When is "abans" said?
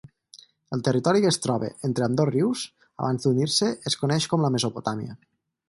3.05-3.27